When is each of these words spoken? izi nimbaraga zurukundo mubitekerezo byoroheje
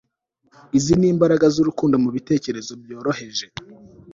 izi 0.77 0.93
nimbaraga 0.99 1.45
zurukundo 1.55 1.95
mubitekerezo 2.03 2.71
byoroheje 2.81 3.45